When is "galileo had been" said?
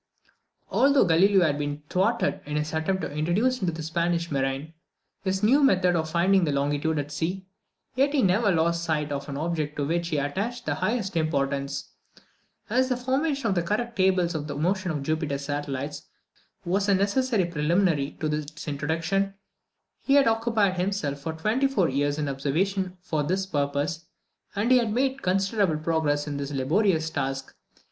1.05-1.83